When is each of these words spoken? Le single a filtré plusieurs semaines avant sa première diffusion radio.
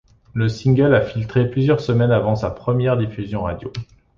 Le 0.33 0.49
single 0.49 0.95
a 0.95 1.01
filtré 1.03 1.47
plusieurs 1.47 1.79
semaines 1.79 2.09
avant 2.09 2.35
sa 2.35 2.49
première 2.49 2.97
diffusion 2.97 3.43
radio. 3.43 3.71